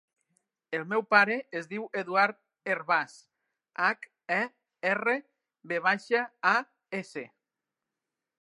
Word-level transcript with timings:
El 0.77 0.85
meu 0.93 1.03
pare 1.15 1.35
es 1.59 1.67
diu 1.73 1.83
Eduard 2.01 2.71
Hervas: 2.75 3.19
hac, 3.89 4.09
e, 4.39 4.41
erra, 4.95 5.17
ve 5.73 5.83
baixa, 5.91 6.27
a, 6.55 6.59
essa. 7.03 7.29